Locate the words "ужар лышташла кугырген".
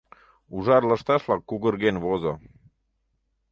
0.55-1.95